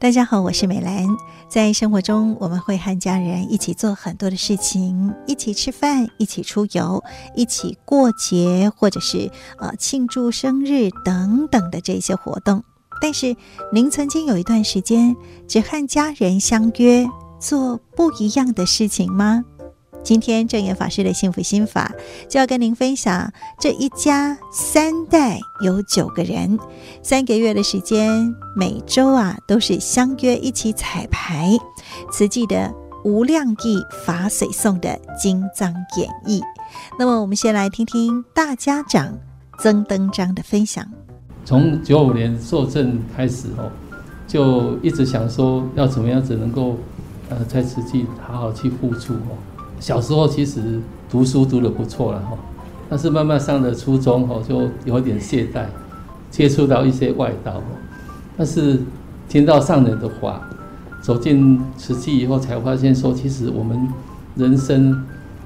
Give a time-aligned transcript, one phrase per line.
[0.00, 1.08] 大家好，我是美兰。
[1.48, 7.02] 在生活中，我们会和家人一起做很多的事情，一起吃饭，一起出游，
[7.34, 9.28] 一起过节，或者是
[9.58, 12.62] 呃庆祝生日等等的这些活动。
[13.00, 13.34] 但是，
[13.72, 15.16] 您曾经有一段时间
[15.48, 17.04] 只和家人相约
[17.40, 19.44] 做不一样的事情吗？
[20.02, 21.92] 今天证严法师的幸福心法
[22.28, 26.58] 就要跟您分享，这一家三代有九个人，
[27.02, 31.50] 三个月的时间，每周啊都是相约一起彩排
[32.10, 32.72] 慈济的
[33.04, 36.42] 无量义法水颂的经藏演绎。
[36.98, 39.18] 那么，我们先来听听大家长
[39.60, 40.86] 曾登章的分享。
[41.44, 43.70] 从九五年受证开始哦，
[44.26, 46.76] 就一直想说要怎么样子能够
[47.30, 49.36] 呃在慈济好好去付出哦。
[49.80, 52.36] 小时候其实读书读得不错了哈，
[52.88, 55.64] 但是慢慢上了初中哈，就有点懈怠，
[56.30, 57.62] 接触到一些外道，
[58.36, 58.80] 但是
[59.28, 60.40] 听到上人的话，
[61.00, 63.88] 走进慈济以后，才发现说，其实我们
[64.34, 65.04] 人生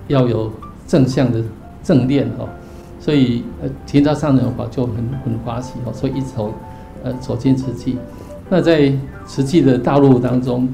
[0.09, 0.51] 要有
[0.87, 1.43] 正向的
[1.83, 2.49] 正念哦，
[2.99, 6.55] 所以呃听到上人的话就很很欢喜哦，所以一直走
[7.05, 7.99] 呃走进慈济，
[8.49, 8.93] 那在
[9.27, 10.69] 慈济的道路当中，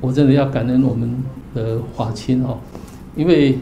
[0.00, 1.10] 我真的要感恩我们
[1.54, 2.56] 的法亲哦。
[3.20, 3.58] 因为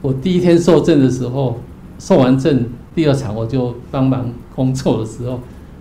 [0.00, 1.58] 我第一天受证的时候，
[1.98, 5.38] 受完证第二场我就帮忙工作的时候，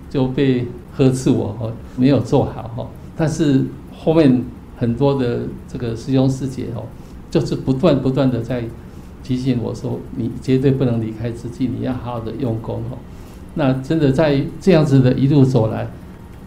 [0.10, 2.86] 就被呵斥我哦，没有做好哈。
[3.16, 3.64] 但是
[3.98, 4.44] 后面
[4.78, 6.84] 很多的这个师兄师姐哦，
[7.30, 8.66] 就是不断不断的在
[9.23, 12.98] 提醒我说，你绝对不能离开自己，你要好好的用功哦。
[13.54, 15.90] 那真的在这样子的一路走来，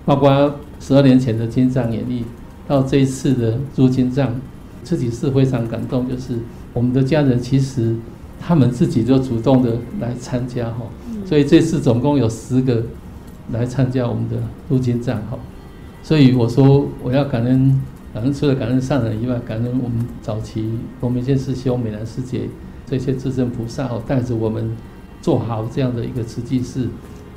[0.05, 2.27] 包括十二年前的金藏演义，
[2.69, 4.39] 到这一次的入金藏，
[4.83, 6.41] 自己是非常感动，就是。
[6.75, 7.97] 我们的家人其实
[8.39, 10.83] 他们自己就主动的来参加哈，
[11.25, 12.83] 所以这次总共有十个
[13.53, 14.37] 来参加我们的
[14.69, 15.39] 入经藏哈，
[16.03, 17.81] 所以我说我要感恩，
[18.13, 22.49] 感恩除了感恩上人以外，感恩我们早期罗明建师兄、美兰师姐
[22.85, 24.77] 这些至圣菩萨哦，带着我们
[25.23, 26.89] 做好这样的一个慈济事，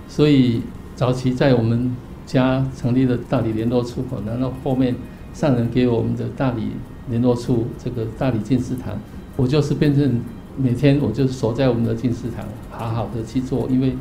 [0.09, 0.61] 所以
[0.95, 1.95] 早期在我们
[2.25, 4.95] 家成立了大理联络处，然后后面
[5.33, 6.71] 上人给我们的大理
[7.09, 8.99] 联络处这个大理静思堂。
[9.37, 10.19] 我就是变成
[10.57, 13.69] 每天，我就守在我们的静思堂，好好的去做。
[13.69, 13.95] 因为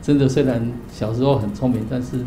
[0.00, 2.24] 真的虽然小时候很聪明，但是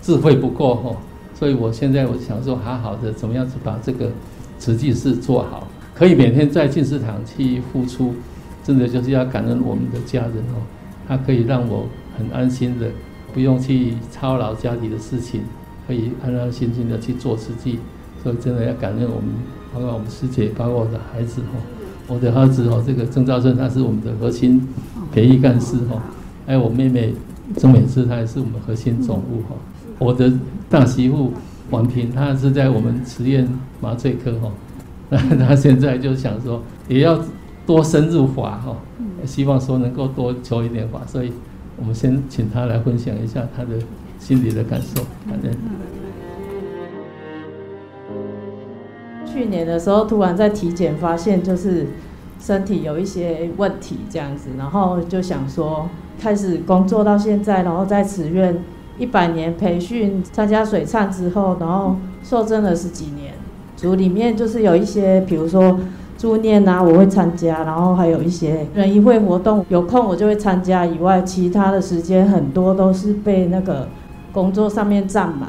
[0.00, 0.96] 智慧不够吼。
[1.34, 4.10] 所以我现在我想说，好好的怎么样子把这个
[4.58, 8.14] 慈济事做好，可以每天在静思堂去付出，
[8.62, 10.62] 真的就是要感恩我们的家人哦。
[11.08, 11.86] 他可以让我
[12.16, 12.90] 很安心的，
[13.32, 15.40] 不用去操劳家里的事情，
[15.88, 17.78] 可以安安心心的去做慈济。
[18.22, 19.30] 所以真的要感恩我们，
[19.74, 21.81] 包括我们师姐，包括我的孩子吼。
[22.08, 24.66] 我的儿子哦，这个曾兆顺他是我们的核心
[25.12, 26.02] 培育干事哈，
[26.46, 27.14] 还有我妹妹
[27.56, 29.56] 曾美芝，她也是我们核心总务哈。
[29.98, 30.32] 我的
[30.68, 31.32] 大媳妇
[31.70, 33.48] 王平，她是在我们慈院
[33.80, 34.50] 麻醉科哈，
[35.08, 37.18] 那她现在就想说也要
[37.66, 38.76] 多深入法哈，
[39.24, 41.32] 希望说能够多求一点法，所以
[41.78, 43.70] 我们先请她来分享一下她的
[44.18, 45.52] 心里的感受，反正。
[49.32, 51.86] 去年的时候，突然在体检发现就是
[52.38, 55.88] 身体有一些问题这样子，然后就想说
[56.20, 58.62] 开始工作到现在，然后在慈院
[58.98, 63.32] 一百年培训参加水忏之后，然后受证了十几年，
[63.74, 65.80] 组里面就是有一些，比如说
[66.18, 73.88] 助念啊，我会参加，然后还有一些人谊会活动，有空我就会参加以外，其他的时间很多都是被那个
[74.30, 75.48] 工作上面占满。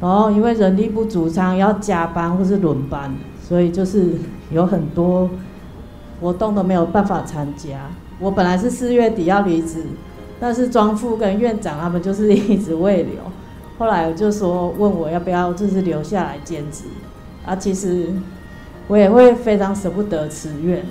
[0.00, 4.12] 然后因为人力不足，常常要加班或是轮班，所以就是
[4.52, 5.30] 有很多
[6.20, 7.78] 活动都没有办法参加。
[8.18, 9.84] 我本来是四月底要离职，
[10.38, 13.14] 但是庄副跟院长他们就是一直未留。
[13.78, 16.84] 后来我就说问我要不要就是留下来兼职，
[17.44, 18.08] 啊，其实
[18.88, 20.84] 我也会非常舍不得辞院，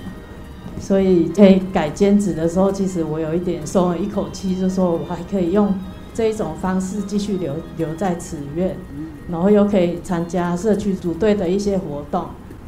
[0.80, 5.74] 所以可以改兼职的时候，其实我有一点松了一口气，就说我还可以用。
[6.16, 8.78] 这一种方式继续留留在此院，
[9.30, 12.28] 然后又可以参加社区组队的一些活动，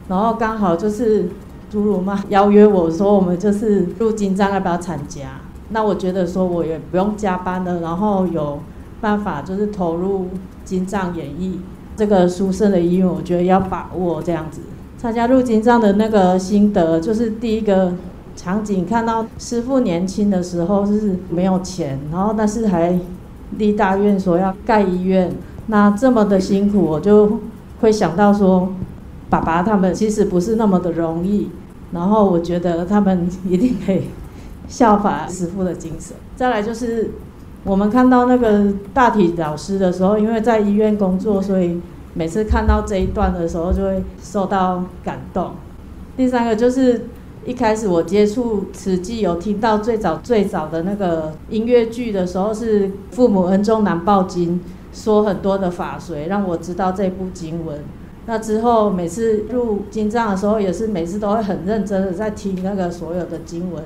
[0.09, 1.29] 然后刚好就是
[1.69, 5.39] 祖鲁妈邀约我说，我们就是入金藏要不要参加？
[5.69, 8.59] 那我觉得说我也不用加班了，然后有
[8.99, 10.27] 办法就是投入
[10.65, 11.61] 金藏演艺
[11.95, 14.59] 这个殊胜的音乐，我觉得要把握这样子。
[14.97, 17.93] 参加入金藏的那个心得，就是第一个
[18.35, 22.99] 场景看到师傅年轻的时候就是没有钱，然后但是还。
[23.57, 25.31] 立大愿说要盖医院，
[25.67, 27.39] 那这么的辛苦，我就
[27.81, 28.73] 会想到说，
[29.29, 31.49] 爸爸他们其实不是那么的容易，
[31.91, 34.03] 然后我觉得他们一定可以
[34.67, 36.15] 效法师傅的精神。
[36.35, 37.11] 再来就是
[37.63, 41.79] 我们看到那个大体老师的时候，因为在医院工作，所以
[42.13, 45.51] 每次看到这一段的时候就会受到感动。
[46.15, 47.05] 第三个就是
[47.47, 54.59] 一开始我接触慈济，有听到最早最早的那个音乐剧的时候是《父母恩重难报经》，
[54.91, 57.79] 说很多的法髓，让我知道这部经文。
[58.25, 63.81] 那之后每次入经藏的时候，也是每次都会很认真的在听那个所有的经文，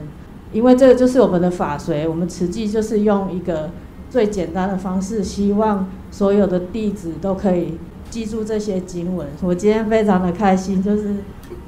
[0.52, 2.10] 因为这个就是我们的法髓。
[2.10, 3.70] 我们慈济就是用一个
[4.10, 7.78] 最简单的方式，希望所有的弟子都可以
[8.10, 9.28] 记住这些经文。
[9.44, 11.18] 我今天非常的开心，就是。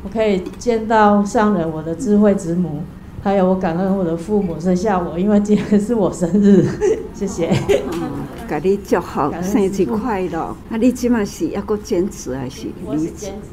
[0.04, 2.82] 我可以见到上人，我的智慧之母，
[3.24, 6.66] 还有我感恩我的父母生下我，因为今天是我生日，
[7.16, 7.50] 谢谢。
[7.94, 8.02] 嗯，
[8.48, 10.40] 给你祝福，生日快乐。
[10.70, 12.68] 啊，你今晚是要搁坚持还是？
[12.86, 13.50] 我是坚持。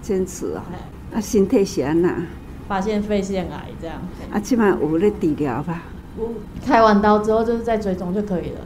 [0.00, 0.64] 坚持啊！
[1.14, 2.14] 啊，身体是安那？
[2.66, 3.96] 发现肺腺癌这样。
[4.32, 5.82] 啊，今嘛有咧治疗吧？
[6.16, 6.28] 我
[6.64, 8.60] 开完刀之后就是在追踪就可以了。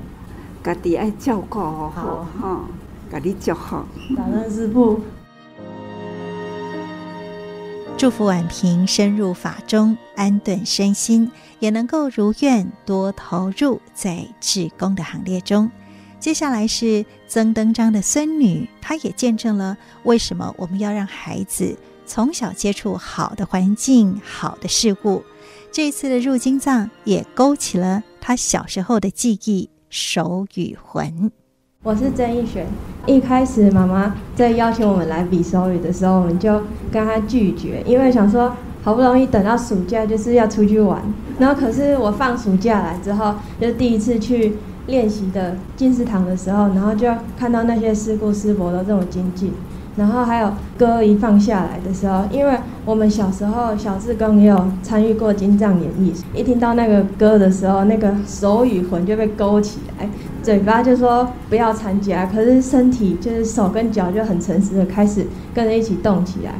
[0.62, 2.60] 家己爱照顾好，哈，
[3.10, 3.76] 给你祝福。
[4.16, 5.00] 感恩师父。
[8.04, 15.70] 祝福婉萍深入法中，安顿身心，也能够如愿多投入在志工的行列中。
[16.20, 21.74] 接下来是曾登章的孙女，她也见证了为什么我们要让孩子
[22.04, 25.24] 从小接触好的环境、好的事物。
[25.72, 31.32] 这一次的入京藏也勾起了她小时候的记忆，手与魂。
[31.84, 32.66] 我是曾义璇。
[33.06, 41.02] 一开始妈妈在邀请我们来比手语的时候，我们就跟她拒绝，因为想说好不容易等到暑假就是要出去玩。
[41.38, 44.54] 然后可是我放暑假来之后，就第一次去
[44.86, 47.06] 练习的进士堂的时候，然后就
[47.38, 49.52] 看到那些师姑师伯都这么精进。
[49.96, 60.08] 然后还有歌一放下来的时候，因为我们小时候小志工也有参与过金藏演义，一听到那个歌的时候，那个手与魂就被勾起来，
[60.42, 66.52] 嘴巴就说不要参加，可是身体就是手跟脚就很诚实的开始跟着一起动起来。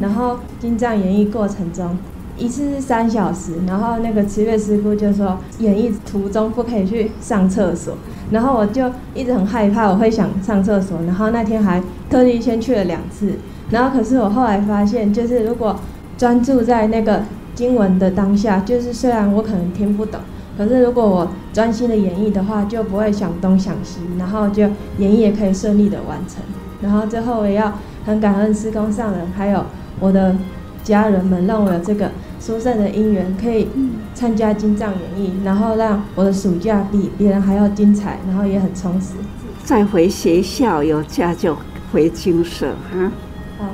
[0.00, 1.96] 然后金藏演义过程中，
[2.36, 7.94] 一次是三小时，然后那个慈月师傅就说演绎途中不可以去上厕所。
[8.30, 10.98] 然后我就一直很害怕，我会想上厕所。
[11.06, 13.32] 然后那天还特地先去了两次。
[13.70, 15.78] 然后可是我后来发现，就是如果
[16.16, 17.22] 专注在那个
[17.54, 20.20] 经文的当下，就是虽然我可能听不懂，
[20.56, 24.62] 可是如果我专心的演绎的话，就不会想东想西，然后就
[24.98, 26.42] 演绎也可以顺利的完成。
[26.80, 29.64] 然后最后我也要很感恩师公上人，还有
[30.00, 30.34] 我的
[30.82, 32.10] 家人们，让我有这个。
[32.40, 33.68] 疏散的因缘可以
[34.14, 39.14] 参加金藏演绎，然后让我的暑假比别人还要精彩，然后也很充实。
[39.62, 41.56] 再回学校有假就
[41.92, 43.12] 回金舍哈。
[43.60, 43.66] 好。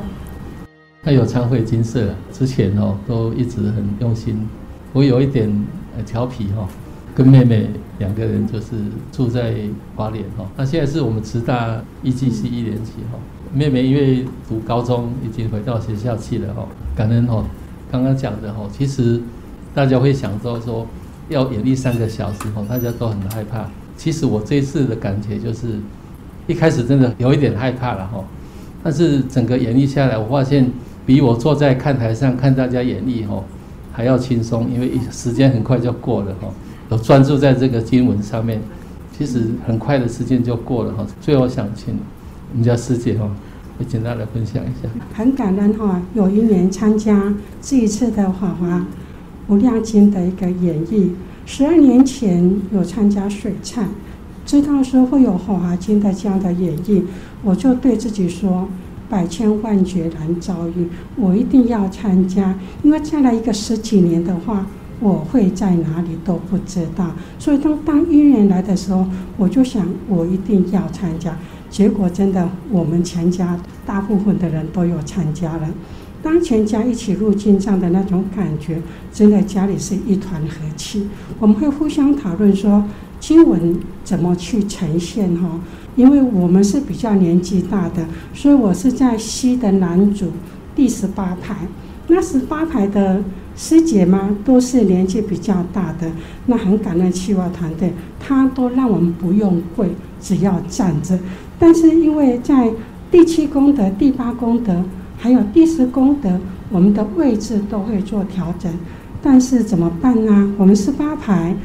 [1.03, 4.47] 他有常回金舍，之前哦都一直很用心。
[4.93, 5.51] 我有一点
[5.97, 6.69] 呃调皮哈，
[7.19, 7.69] 跟妹妹
[7.99, 8.77] 两个人就是
[9.11, 9.53] 住在
[9.97, 10.47] 花莲哈。
[10.57, 13.19] 那现在是我们慈大一季系一年级哈，
[13.53, 17.45] 妹妹因为读高中已经回到学校去了哈，感恩哈。
[17.91, 19.21] 刚刚讲的哈，其实
[19.75, 20.87] 大家会想到说
[21.29, 23.69] 要演绎三个小时哈，大家都很害怕。
[23.97, 25.81] 其实我这次的感觉就是，
[26.47, 28.23] 一开始真的有一点害怕了哈，
[28.85, 30.71] 但是整个演绎下来，我发现
[31.05, 33.43] 比我坐在看台上看大家演绎哈
[33.93, 36.47] 还要轻松，因为时间很快就过了哈。
[36.91, 38.61] 有专注在这个经文上面，
[39.17, 41.07] 其实很快的时间就过了哈。
[41.21, 41.99] 最后想请
[42.53, 43.31] 我们家师姐哈。
[43.81, 48.85] 也简单来分享一下，很感恩哈，有一年参加这一次的《法华
[49.47, 51.11] 无量经》的一个演绎。
[51.47, 53.85] 十二年前有参加水忏，
[54.45, 57.03] 知道说会有《法华经》的这样的演绎，
[57.45, 58.69] 我就对自己说：
[59.09, 62.59] 百千万劫难遭遇，我一定要参加。
[62.83, 64.67] 因为再来一个十几年的话，
[65.01, 67.13] 我会在哪里都不知道。
[67.39, 71.37] 所以当当因缘来的时候，我就想我一定要参加。
[71.71, 75.69] 结果真的，我们全家大部分的人都有参加了。
[76.23, 78.81] 当全家一起入经藏的那种感觉，
[79.13, 81.07] 真的家里是一团和气。
[81.39, 82.85] 我们会互相讨论说
[83.21, 85.61] 经文怎么去呈现哈。
[85.95, 90.31] 因为我们是比较年纪大的，所以我是在西的南组
[90.75, 91.57] 第十八排。
[92.07, 93.23] 那十八排的
[93.59, 96.09] 师姐嘛，都是年纪比较大的。
[96.47, 99.89] 那很感恩企划团队，他都让我们不用跪，
[100.21, 101.19] 只要站着。
[101.59, 102.71] 但是因为在
[103.11, 104.85] 第七功德、第八功德，
[105.19, 106.39] 还有第十功德，
[106.71, 108.73] 我们的位置都会做调整。
[109.21, 110.55] 但是怎么办呢？
[110.57, 111.57] 我们是八排，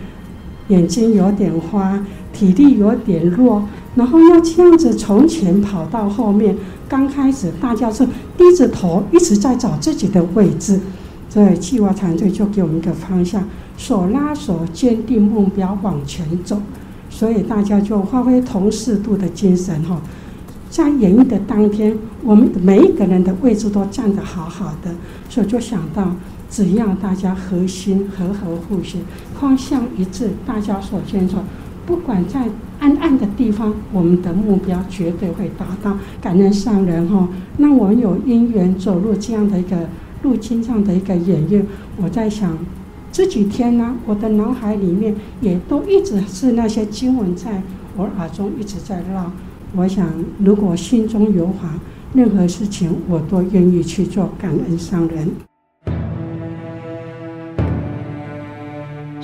[0.69, 6.57] 眼睛有点花，体力有点弱，然后要这样子从前跑到后面。
[6.89, 8.03] 刚开始大家是
[8.35, 10.79] 低着头，一直在找自己的位置。
[11.34, 13.44] 所以企划团队就给我们一个方向：
[13.75, 16.62] 手拉手，坚定目标，往前走。
[17.10, 20.00] 所以大家就发挥同适度的精神哈，
[20.70, 24.92] 在演绎的当天，我们每一个人的位置都站得好好的，
[25.28, 26.16] 所以就想到，
[26.52, 29.00] 只要大家核心和和互协，
[29.40, 31.38] 方向一致，大家所坚守，
[31.88, 32.48] 不管在
[32.78, 35.98] 暗暗的地方，我们的目标绝对会达到。
[36.22, 39.90] 感恩上人哈，那我们有因缘走入这样的一个
[40.24, 41.62] 路径上的一个演绎，
[41.98, 42.58] 我在想，
[43.12, 47.62] 这几天呢，我的脑海里面也都一直是那些经文在
[47.96, 49.32] 我耳中一直在绕。
[49.75, 50.08] 我想，
[50.39, 51.80] 如果心中有法，
[52.13, 54.30] 任何事情我都愿意去做。
[54.39, 55.52] 感恩上人。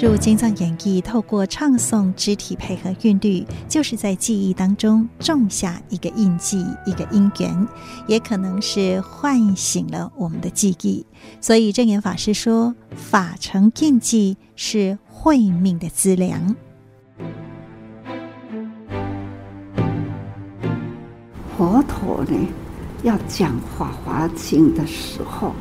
[0.02, 7.68] 入经藏演绎，透过唱诵、肢体配合韵律，就是在记忆当中种下一个印记、一个因缘，
[8.08, 11.06] 也可能是唤醒了我们的记忆。
[11.42, 16.56] 所以证严法师说：“法成印记，是慧命的资粮。”
[21.58, 22.38] 佛陀呢，
[23.04, 25.54] 要讲《法华经》的时候，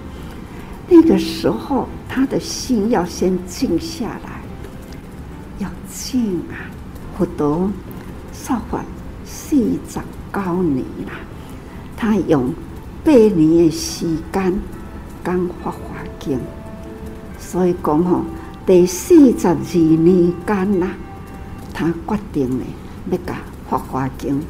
[0.88, 4.40] 那个时候他的心要先静下来，
[5.59, 6.64] 要静啊！
[7.16, 7.71] 佛陀
[8.33, 8.83] 说法
[9.25, 10.00] 四十
[10.33, 11.12] 九年了，
[11.97, 12.52] 他用
[13.04, 14.61] 八年的时间
[15.25, 15.78] 讲《法华
[16.18, 16.38] 经》，
[17.38, 18.23] 所以讲吼，
[18.64, 20.88] 第四十二年间呐，
[21.75, 22.64] 他决定呢
[23.11, 23.35] 要把
[23.68, 24.40] 《法华经》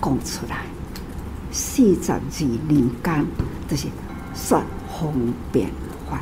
[0.00, 0.58] 讲出来，
[1.50, 2.20] 四十二
[2.68, 3.26] 年间
[3.68, 3.88] 就是
[4.34, 4.62] 说
[4.98, 5.12] 方
[5.52, 5.68] 便
[6.08, 6.20] 法。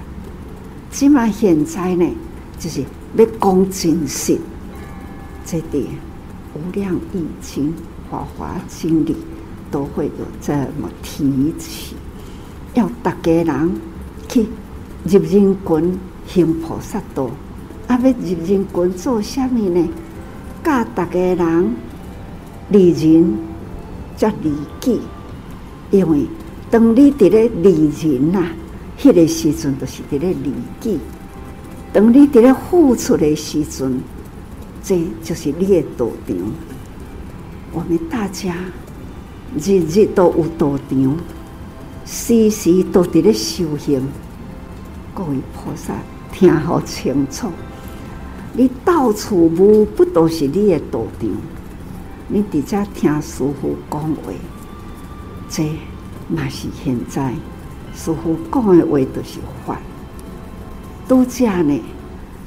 [0.91, 2.11] 起码现在呢，
[2.59, 2.83] 就是
[3.17, 4.39] 要讲真实，
[5.45, 5.85] 这点
[6.55, 7.75] 无量易经、
[8.11, 9.17] 华华经里
[9.71, 11.95] 都会有这么提起，
[12.75, 13.81] 要大家人
[14.29, 14.47] 去
[15.05, 17.31] 入人群行菩萨道，
[17.87, 19.89] 啊，要入人群做什么呢？
[20.65, 21.75] 教大家人
[22.71, 23.55] 利人。
[24.17, 25.01] 则利己，
[25.91, 26.25] 因为
[26.71, 28.47] 当你伫咧利人呐，
[28.99, 30.99] 迄个时阵就是伫咧利己；
[31.93, 34.01] 当你伫咧付出的时阵，
[34.83, 36.37] 这就是你的道场。
[37.73, 38.55] 我们大家
[39.57, 41.17] 日日都有道场，
[42.07, 44.07] 时时都伫咧修行。
[45.15, 45.95] 各位菩萨
[46.33, 47.49] 听好清楚，
[48.53, 51.29] 你到处无不都是你的道场。
[52.27, 54.33] 你伫遮听师父讲话，
[55.49, 55.65] 这
[56.29, 57.35] 嘛是现在
[57.95, 59.79] 师父讲的话都是法。
[61.09, 61.81] 拄则呢，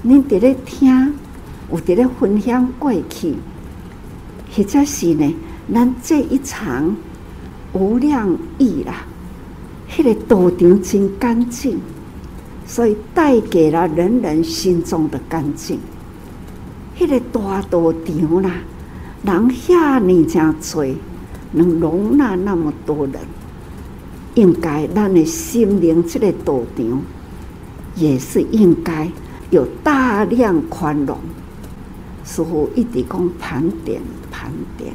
[0.02, 1.14] 你伫咧听，
[1.72, 3.36] 有伫咧分享过去，
[4.56, 5.36] 或者是呢，
[5.74, 6.96] 咱这一场
[7.74, 9.06] 无量义啦，
[9.90, 11.80] 迄、个道场真干净，
[12.66, 15.80] 所以带给了人人心中的干净。
[16.98, 18.52] 迄、个大道场啦。
[19.24, 20.86] 人遐尼真多，
[21.52, 23.16] 能容纳那么多人，
[24.38, 27.02] 应该咱的心灵这个道场，
[27.96, 29.10] 也是应该
[29.50, 31.18] 有大量宽容。
[32.24, 34.94] 师父一直讲盘点盘点，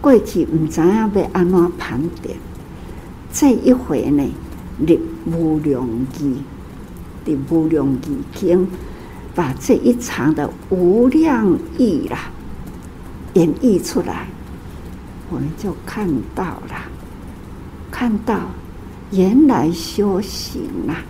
[0.00, 2.36] 过去唔知影要安怎盘点，
[3.32, 4.22] 这一回呢，
[4.78, 5.84] 立无量
[6.20, 6.36] 义，
[7.24, 8.68] 立无量义经，
[9.34, 12.30] 把这一场的无量义啦。
[13.34, 14.28] 演绎出来，
[15.28, 16.74] 我们就看到了，
[17.98, 18.40] 看到
[19.10, 21.00] 原来修行啊，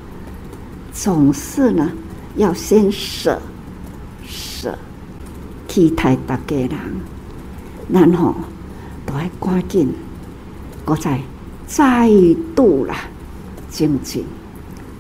[0.93, 1.91] 总是呢
[2.37, 3.43] 要先舍
[4.25, 4.79] 舍，
[5.67, 6.71] 期待大家人，
[7.89, 8.37] 然后
[9.05, 9.93] 都要赶紧，
[10.85, 11.21] 我再
[11.67, 12.09] 再
[12.55, 12.95] 度啦
[13.69, 14.25] 精进。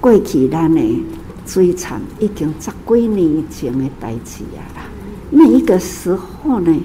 [0.00, 0.83] 过去咱呢
[1.47, 1.88] 追寻
[2.19, 4.83] 已经十几年前的代志啊啦，
[5.31, 6.76] 那一个时候呢。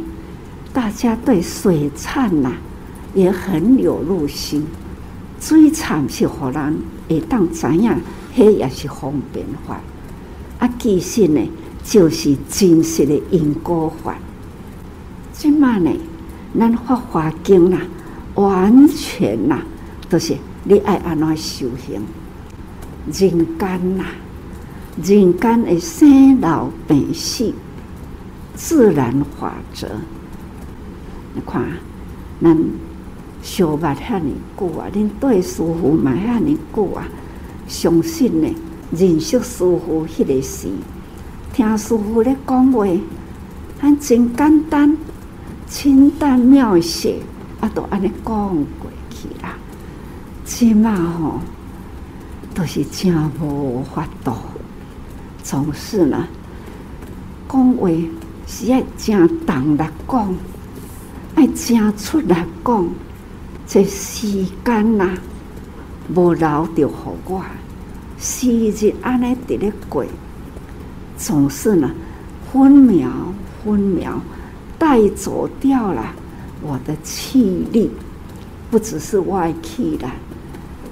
[0.73, 2.57] 大家对水忏呐、啊、
[3.13, 4.65] 也很有入心，
[5.41, 6.77] 水忏是互人
[7.09, 7.91] 会当知影，
[8.33, 9.81] 迄也是方便法。
[10.59, 11.41] 啊，其实呢，
[11.83, 14.15] 就是真实的因果法。
[15.33, 15.91] 即嘛呢，
[16.57, 17.79] 咱法华经呐，
[18.35, 19.59] 完全呐，
[20.07, 21.99] 都是你爱安怎修行。
[23.07, 24.03] 人间呐，
[25.03, 27.51] 人间的生老病死，
[28.53, 29.87] 自然法则。
[31.33, 31.63] 你看，
[32.43, 32.55] 咱
[33.41, 37.07] 相捌遐尼久啊，恁对师父嘛遐尼久啊，
[37.67, 38.55] 相信呢，
[38.91, 40.67] 认识师父迄个时，
[41.51, 42.85] 听师父咧讲话，
[43.79, 44.95] 还真简单，
[45.67, 47.19] 清淡妙写，
[47.59, 49.55] 啊，都安尼讲过去啦。
[50.45, 51.39] 起码吼，
[52.53, 54.33] 都是真无法度，
[55.41, 56.27] 总是呢，
[57.49, 57.89] 讲话
[58.45, 60.35] 是要正当来讲。
[61.33, 62.87] 爱正出来讲，
[63.73, 64.27] 这时
[64.65, 65.17] 间呐、啊，
[66.13, 67.41] 无留着互我，
[68.19, 70.03] 时日安尼伫咧过，
[71.17, 71.89] 总是呢，
[72.51, 73.09] 分秒
[73.63, 74.19] 分秒
[74.77, 76.03] 带走掉了
[76.61, 77.89] 我的气力，
[78.69, 80.05] 不只是外气力。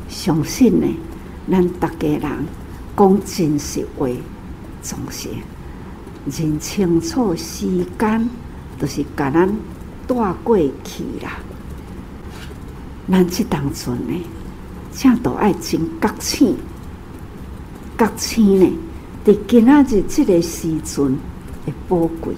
[0.08, 0.88] 相信呢，
[1.52, 2.22] 咱大家人
[2.96, 4.08] 讲真实话，
[4.82, 5.28] 总是
[6.28, 8.30] 认清楚时间，
[8.80, 9.54] 就是甲咱。
[10.08, 11.38] 带过去啦，
[13.12, 14.22] 咱即当阵呢，
[14.94, 16.56] 正都爱真觉醒，
[17.98, 18.72] 觉醒呢，
[19.26, 21.18] 伫今仔日这个时阵
[21.66, 22.34] 会宝贵。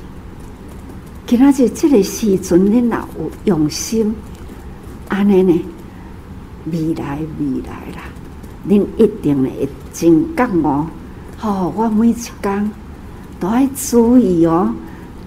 [1.28, 4.16] 今仔日这个时阵，恁若有用心，
[5.10, 5.62] 安尼呢，
[6.72, 8.04] 未来未来啦，
[8.68, 10.88] 恁一定会真觉哦。
[11.38, 12.72] 好，我每一天
[13.40, 14.74] 都爱注意哦，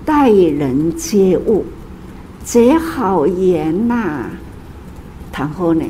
[0.07, 1.67] 待人接物。
[2.45, 4.29] 结好缘呐、
[5.35, 5.85] 谈好呢，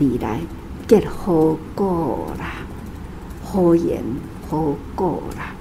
[0.00, 0.40] 未来
[0.88, 2.66] 结好果啦，
[3.40, 4.02] 好缘
[4.48, 5.54] 好果啦。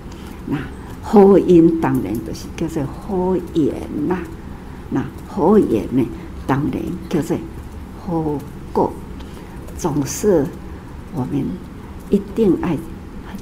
[0.48, 0.57] 那
[1.03, 4.17] 好缘当然就是叫做好缘啦。
[4.89, 6.03] 那好缘呢，
[6.48, 7.38] 当然叫做
[8.03, 8.39] 好
[8.74, 8.91] 果。
[9.77, 10.43] 总是
[11.13, 11.45] 我们
[12.09, 12.75] 一定爱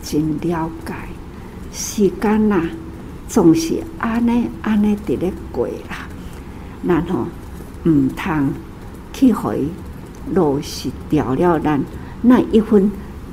[0.04, 0.94] 真了解
[1.72, 2.70] 时间呐、啊，
[3.30, 6.10] 总是安尼安尼伫咧过啦。
[6.84, 7.26] 然后
[7.90, 8.50] 唔通
[9.18, 9.64] 去回
[10.32, 11.84] 落实掉了咱
[12.22, 12.92] 那一份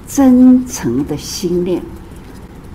[0.09, 1.83] 真诚的心念，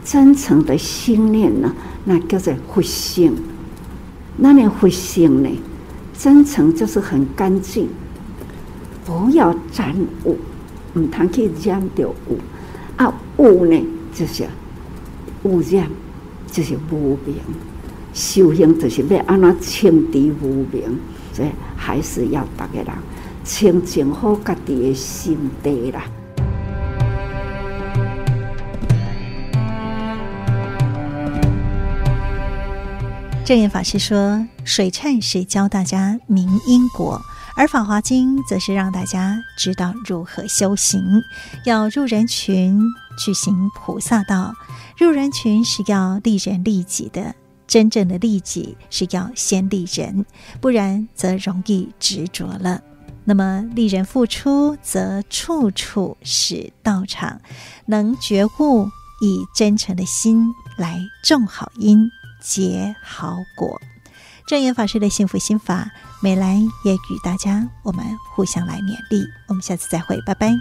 [0.06, 1.74] 真诚的心念呢，
[2.06, 3.36] 那叫做佛性。
[4.38, 5.50] 那念佛性呢，
[6.16, 7.90] 真诚就是很干净，
[9.04, 10.38] 不要沾污，
[10.94, 12.38] 唔通去染着污。
[12.96, 14.46] 啊，污呢就是
[15.42, 15.88] 污染，
[16.52, 17.36] 就是无明。
[18.14, 21.00] 修行就是要安怎清除无明，
[21.34, 22.94] 所以还是要大家人
[23.46, 26.04] 清净好家己的心地啦。
[33.46, 37.20] 证严法师说：“水忏是教大家明因果，
[37.56, 41.02] 而《法华经》则是让大家知道如何修行，
[41.66, 42.80] 要入人群
[43.18, 44.54] 去行菩萨道。
[45.00, 47.34] 入人群是要利人利己的。”
[47.70, 50.26] 真正的利己是要先利人，
[50.60, 52.82] 不然则容易执着了。
[53.26, 57.40] 那么利人付出，则处处是道场。
[57.86, 58.90] 能觉悟，
[59.22, 62.10] 以真诚的心来种好因，
[62.42, 63.80] 结好果。
[64.48, 65.92] 证严法师的幸福心法，
[66.24, 68.04] 美兰也与大家我们
[68.34, 69.24] 互相来勉励。
[69.48, 70.52] 我们下次再会，拜拜。